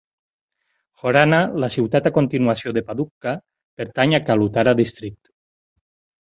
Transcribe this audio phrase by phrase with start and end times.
[1.01, 3.35] Horana, la ciutat a continuació de Padukka,
[3.83, 5.33] pertany a Kalutara District.